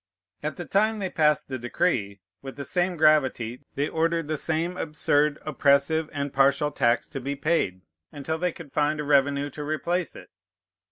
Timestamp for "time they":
0.65-1.11